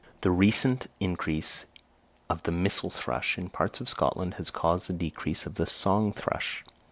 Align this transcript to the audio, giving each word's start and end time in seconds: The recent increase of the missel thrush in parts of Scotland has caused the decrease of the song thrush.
The 0.21 0.31
recent 0.31 0.87
increase 0.99 1.67
of 2.27 2.41
the 2.41 2.51
missel 2.51 2.89
thrush 2.89 3.37
in 3.37 3.49
parts 3.51 3.81
of 3.81 3.87
Scotland 3.87 4.33
has 4.39 4.49
caused 4.49 4.87
the 4.87 4.93
decrease 4.93 5.45
of 5.45 5.53
the 5.61 5.67
song 5.67 6.11
thrush. 6.11 6.65